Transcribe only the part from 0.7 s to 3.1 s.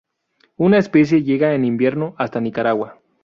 especie llega en invierno hasta Nicaragua.